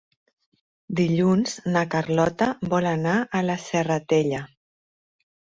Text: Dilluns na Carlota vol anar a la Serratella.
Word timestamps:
Dilluns 0.99 1.53
na 1.75 1.83
Carlota 1.95 2.49
vol 2.73 2.89
anar 2.95 3.15
a 3.41 3.45
la 3.51 3.59
Serratella. 3.67 4.45